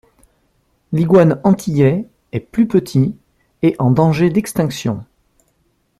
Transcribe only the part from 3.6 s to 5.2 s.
et en danger d'extinction.